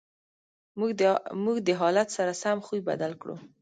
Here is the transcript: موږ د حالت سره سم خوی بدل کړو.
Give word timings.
موږ 1.43 1.57
د 1.67 1.69
حالت 1.79 2.07
سره 2.17 2.31
سم 2.41 2.57
خوی 2.67 2.79
بدل 2.89 3.11
کړو. 3.21 3.35